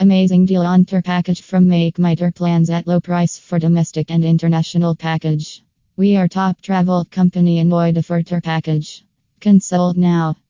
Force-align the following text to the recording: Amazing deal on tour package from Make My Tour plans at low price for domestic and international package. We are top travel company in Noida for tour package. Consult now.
Amazing 0.00 0.46
deal 0.46 0.62
on 0.62 0.84
tour 0.84 1.02
package 1.02 1.42
from 1.42 1.66
Make 1.66 1.98
My 1.98 2.14
Tour 2.14 2.30
plans 2.30 2.70
at 2.70 2.86
low 2.86 3.00
price 3.00 3.36
for 3.36 3.58
domestic 3.58 4.12
and 4.12 4.24
international 4.24 4.94
package. 4.94 5.64
We 5.96 6.16
are 6.16 6.28
top 6.28 6.62
travel 6.62 7.04
company 7.10 7.58
in 7.58 7.68
Noida 7.68 8.04
for 8.04 8.22
tour 8.22 8.40
package. 8.40 9.04
Consult 9.40 9.96
now. 9.96 10.36